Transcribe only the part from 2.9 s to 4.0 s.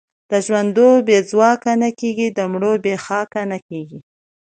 خاکه نه کېږي.